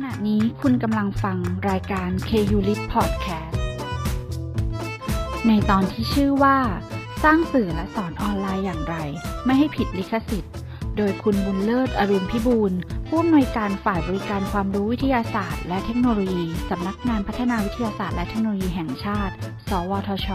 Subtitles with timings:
[0.00, 1.38] ขณะนี้คุณกำลังฟัง
[1.70, 3.52] รายการ KU l i t Podcast
[5.48, 6.58] ในตอนที่ชื่อว่า
[7.24, 8.96] สร้างสื่อและสอนออนไลน์อย่างไร
[9.44, 10.54] ไม่ให้ผิดลิขสิทธิ์
[10.96, 12.72] โดยคุณบุญเลิศอรุณพิบูล
[13.06, 19.34] ผู้อำนวยการฝ่ายบริการความรู้วิทยาศาสตร์ และเทคโนโลยี สำนักงานพัฒนาวิทยาศาสตร์และเทคโนโลยีแห่งชาติ
[19.68, 20.28] สวทช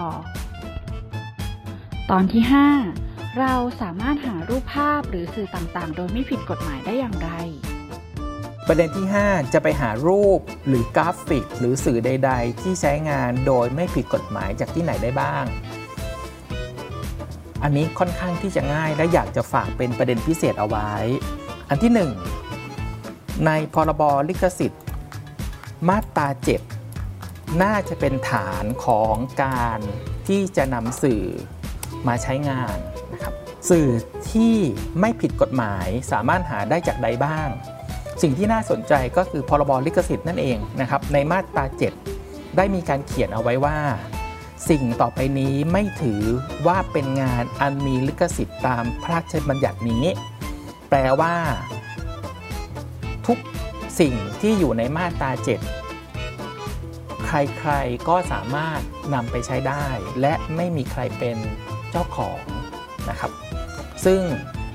[2.11, 2.43] ตอนที่
[2.89, 7.31] 5 เราสามารถหารูปภาพหรือสื่อต่างๆ โดยไม่ผิดกฎหมายได้อย่างไร
[8.67, 15.45] ประเด็นที่ 5 จะไปหารูปหรือกราฟิก หรือสื่อใด ๆ ที่ใช้งานโดยไม่ผิดกฎหมายจากที่ไหนได้บ้าง
[17.63, 20.91] อันนี้ค่อนข้างที่จะง่ายและอยากจะฝากเป็นประเด็นพิเศษเอาไว้
[21.69, 21.91] อันที่
[22.77, 24.83] 1 ในพรบลิขสิทธิ์
[25.89, 26.27] มาตรา
[26.95, 29.79] 7น่าจะเป็นฐานของการ
[30.27, 31.25] ที่จะนำสื่อ
[32.07, 32.77] มาใช้งาน
[33.13, 33.33] นะครับ
[33.69, 33.87] สื่อ
[34.31, 34.55] ที่
[34.99, 37.49] ไม่ผิดกฎหมายสามารถหาได้จากใดบ้าง
[38.21, 41.65] สิ่งที่น่าสนใจก็คือพรบลิขสิทธิ์นั่นเองนะครับในมาตรา
[42.11, 43.77] 7 ได้มีการเขียนเอาไว้ว่า
[44.69, 46.21] สิ่งต่อไปนี้ไม่ถือ
[46.67, 50.05] ว่าเป็นงานอันมีลิขสิทธิ์ตามพระราชบัญญัตินี้
[50.89, 51.35] แปลว่า
[53.27, 53.37] ทุก
[53.99, 55.31] สิ่งที่อยู่ในมาตรา
[56.09, 58.79] 7 ใครๆก็สามารถ
[59.13, 59.85] นำไปใช้ได้
[60.21, 61.37] และไม่มีใครเป็น
[61.91, 62.37] เจ้าของ
[63.09, 63.31] นะครับ
[64.05, 64.21] ซึ่ง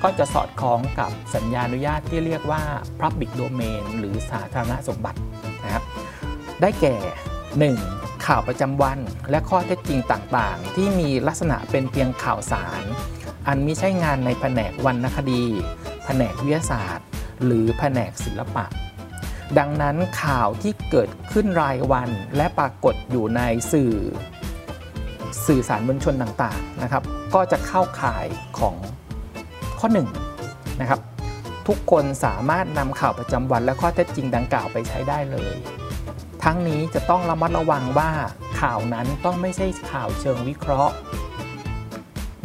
[0.02, 2.62] ก็จะสอดคล้องกับสัญญาอนุญาตที่เรียกว่า
[3.00, 5.20] Public Domain หรือสาธารณสมบัติ
[5.64, 5.84] นะครับ
[6.60, 6.96] ได้แก่
[7.62, 8.26] 1.
[8.26, 8.98] ข่าวประจำวัน
[9.30, 12.82] และข้อเท็จจริงต่างๆ ที่มีลักษณะเป็นเพียงข่าวสาร
[13.48, 15.44] อันไม่ใช่งานในแผนกวรรณคดี
[16.04, 17.06] แผนกวิทยาศาสตร์
[17.44, 18.66] หรือแผนกศิลปะ
[19.58, 23.40] ดังนั้นข่าวที่เกิดขึ้นรายวันและปรากฏอยู่ใน
[23.72, 23.94] สื่อ
[25.46, 27.02] สื่อสารมวลชนต่างๆนะครับ
[27.34, 28.26] ก็จะเข้าข่าย
[28.58, 28.76] ของ
[29.80, 29.88] ข้อ
[30.34, 31.00] 1นะครับ
[31.68, 35.54] ทุกคนสามารถนำข่าวประจำวันและข้อเท็จจริงดังกล่าวไปใช้ได้เลย
[36.44, 38.10] ทั้งนี้จะต้องระมัดระวังว่า
[38.60, 40.94] ข่าวนั้นต้องไม่ใช่ข่าวเชิงวิเคราะห์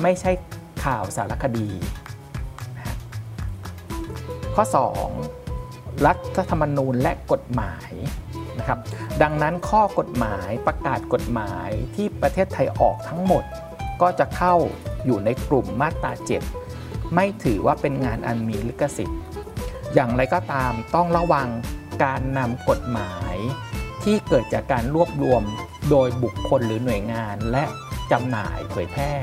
[0.02, 0.32] ไม่ใช่
[0.86, 1.70] ข่าวสารคดี
[4.56, 4.64] ข้อ
[5.36, 7.92] 2 รัฐธรรมนูญและกฎหมาย
[8.60, 8.80] นะครับ
[9.22, 13.44] ดังนั้นข้อกฎหมายประกาศกฎหมายที่ประเทศไทยออกทั้งหมด
[14.02, 14.56] ก็จะเข้า
[15.06, 16.63] อยู่ในกลุ่มมาตรา 7
[17.16, 19.20] ไม่ถือว่าเป็นงานอันมีลิขสิทธิ์
[19.94, 21.50] อย่างไรก็ตามต้องระวัง
[22.04, 23.36] การนำกฎหมาย
[24.04, 25.44] ที่เกิดจากการรวบรวม
[25.90, 27.64] โดยบุคคลหรือหน่วยงานและ
[28.12, 29.14] จำหน่ายเผยแพร่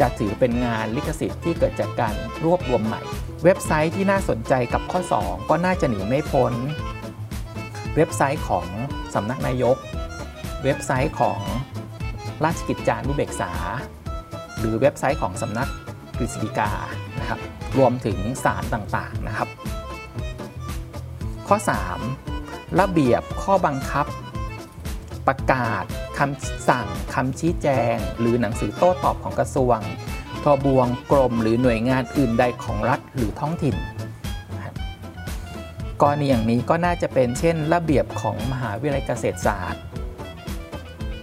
[0.00, 2.14] จะถือเป็นงานลิขสิทธิ์ที่เกิดจากการ
[2.44, 3.02] รวบรวมใหม่
[3.44, 6.52] เว็บไซต์ที่น่าสนใจกับข้อ 2 ก็น่าจะหนีไม่พ้น
[7.96, 8.66] เว็บไซต์ของ
[9.14, 9.76] สำนักนายก
[10.64, 11.40] เว็บไซต์ของ
[12.44, 13.52] ราชกิจจานุเบกษา
[14.58, 15.68] หรือเว็บไซต์ของสำนัก
[16.16, 16.70] กฤษฎีกา
[17.18, 17.40] นะครับ
[17.78, 19.48] รวมถึงศาลต่างๆนะครับ
[21.48, 21.56] ข้อ
[22.18, 24.06] 3 ระเบียบข้อบังคับ
[25.26, 25.84] ประกาศ
[26.18, 29.78] คำสั่งคำชี้แจง หรือหนังสือโต้ตอบของกระทรวง
[30.44, 33.76] ทบวงกรมหรือหน่วยงานอื่นใดของรัฐหรือท้องถิ่น
[36.02, 39.82] กรณีอย่างนี้ก็น่าจะเป็นเช่น ระเบียบของมหาวิทยาลัยเกษตรศาสตร์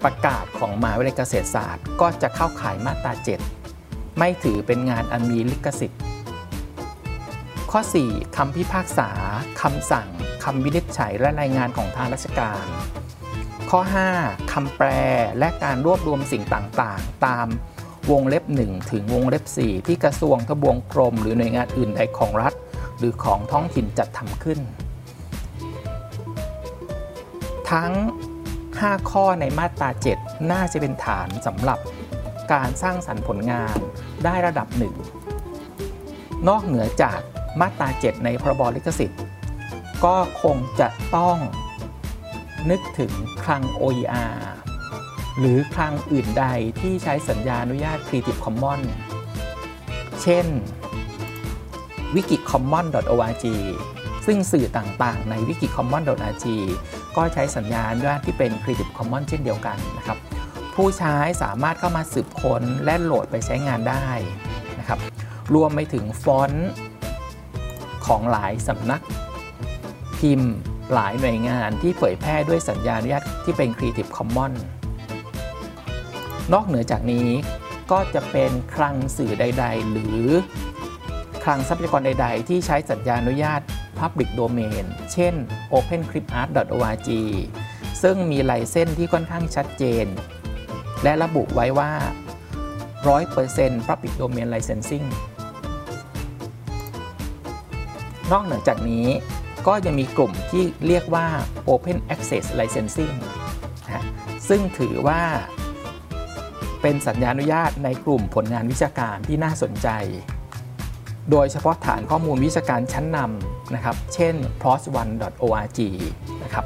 [0.03, 3.58] ประกาศของมหาวิทยาลัยเกษตรศาสตร์ ก็จะเข้าข่ายมาตรา 7
[4.19, 6.02] ไม่ถือเป็นงานอันมีลิขสิทธิ์
[7.72, 9.09] ข้อ 4คำพิพากษา
[9.62, 10.07] คำสั่ง
[10.44, 12.66] คำวินิจฉัยและรายงานของทางราชการ
[13.69, 13.80] ข้อ
[14.18, 14.90] 5คำแปล
[15.40, 17.47] และการรวบรวมสิ่งต่างๆ ตาม
[18.12, 22.53] วงเล็บ 1 ถึงวงเล็บ 4 ที่กระทรวงทบวงกรม หรือหน่วยงานอื่นใดของรัฐ
[22.97, 24.59] หรือของท้องถิ่นจัดทำขึ้น
[27.72, 27.91] ทั้ง
[28.51, 29.90] 5 ข้อในมาตรา
[30.22, 31.80] 7 น่าจะเป็นฐานสำหรับ
[32.53, 33.78] การสร้างสรรค์ผลงาน
[34.25, 34.94] ได้ระดับหนึ่ง
[36.47, 37.19] นอกเหนือจาก
[37.59, 39.22] มาตรา 7 ในพรบลิขสิทธิ์
[40.06, 41.38] ก็คงจะต้อง
[42.69, 43.12] นึกถึง
[43.44, 44.35] คลัง OER
[45.40, 46.46] หรือคลังอื่นใด
[46.80, 48.90] ที่ใช้สัญญาอนุญาต Creative Commons
[50.22, 50.46] เช่น
[52.16, 53.46] wikicommon.org
[54.25, 56.45] ซึ่งสื่อต่างๆ ใน wikicommon.org
[57.15, 60.18] ก็ใช้สัญญาอนุญาตที่เป็น Creative Commons เช่นเดียวกันนะครับ
[60.83, 64.07] ผู้ใช้สามารถเข้ามาสืบค้นและโหลดไปใช้งานได้
[64.79, 64.99] นะครับ
[65.55, 66.69] รวมไปถึงฟอนต์
[68.05, 69.03] ของหลายสำนัก
[70.17, 70.53] พิมพ์
[70.93, 74.59] หลายหน่วยงานที่เผยแพร่ด้วยสัญญาอนุญาตที่เป็น Creative Commons
[76.53, 77.27] นอกเหนือจากนี้
[77.91, 80.25] ก็จะเป็นคลังสื่อใด ๆ หรือ
[81.43, 83.61] คลังทรัพยากรใด ๆ ที่ใช้สัญญาอนุญาต
[83.99, 85.33] Public Domain เช่น
[85.73, 87.09] opencryptart.org
[88.03, 90.07] ซึ่งมีลายเส้นที่ค่อนข้างชัดเจน
[91.04, 91.92] และระบุไว้ว่า
[93.10, 95.07] 100% Public Domain Licensing
[98.31, 99.07] นอกเหนือจากนี้
[99.68, 101.28] ก็จะมีกลุ่มที่เรียกว่า
[101.69, 103.16] Open Access Licensing
[103.86, 104.06] นะ
[104.50, 105.22] ซึ่งถือว่า
[106.81, 109.90] เป็นสัญญาอนุญาตในกลุ่มผลงานวิชาการที่น่าสนใจ
[111.31, 115.80] โดยเฉพาะฐานข้อมูลวิชาการชั้นนำนะครับ เช่น pros1.org
[116.44, 116.66] นะครับ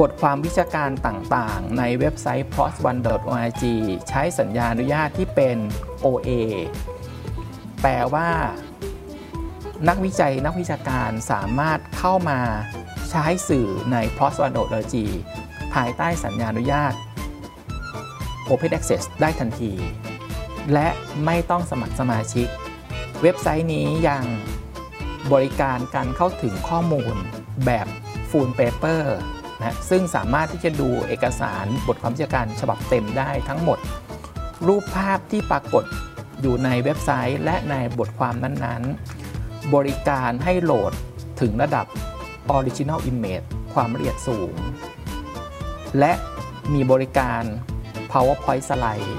[0.00, 3.64] บทความวิชาการต่างๆ ในเว็บไซต์ pros1.org
[4.08, 5.56] ใช้สัญญาอนุญาตที่เป็น
[6.04, 6.30] OA
[7.82, 8.30] แปลว่า
[9.88, 12.40] นักวิจัยนักวิชาการสามารถเข้ามา
[13.10, 14.94] ใช้สื่อใน pros1.org
[15.74, 16.94] ภายใต้สัญญาอนุญาต
[18.48, 19.72] Open Access ได้ทันที
[20.72, 20.88] และ
[21.24, 22.48] ไม่ต้องสมัครสมาชิก
[23.22, 24.24] เว็บไซต์นี้ยัง
[25.32, 27.14] บริการการเข้าถึงข้อมูล
[27.64, 27.86] แบบ
[28.30, 29.02] Full Paper
[29.60, 33.78] นะซึ่งสามารถที่จะดูเอกสารบทความวิชาการฉบับเต็มได้ทั้งหมด
[34.66, 35.84] รูปภาพที่ปรากฏ
[36.40, 40.92] อยู่ในเว็บไซต์ และในบทความนั้นๆ บริการให้โหลด
[41.40, 41.86] ถึงระดับ
[42.56, 44.54] Original Image ความละเอียดสูง
[45.98, 46.12] และ
[46.72, 47.42] มีบริการ
[48.10, 49.18] PowerPoint สไลด์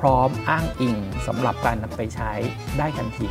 [0.00, 0.96] พร้อมอ้างอิง
[1.26, 2.32] สำหรับการนำไปใช้
[2.78, 3.30] ได้ทันที